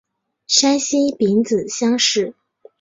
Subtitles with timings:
[0.47, 2.33] 山西丙子乡试。